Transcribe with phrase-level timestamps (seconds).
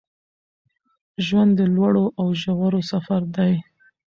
[1.25, 3.53] ژوند د لوړو او ژورو سفر دی